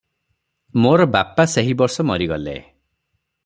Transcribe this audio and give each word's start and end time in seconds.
ମୋର 0.85 1.05
ବାପା 1.17 1.45
ସେହିବର୍ଷ 1.57 2.07
ମରିଗଲେ। 2.13 2.59